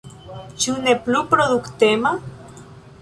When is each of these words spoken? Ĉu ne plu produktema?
Ĉu 0.63 0.73
ne 0.87 0.95
plu 1.07 1.21
produktema? 1.35 2.17